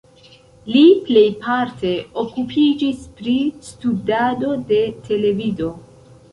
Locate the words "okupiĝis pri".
2.23-3.37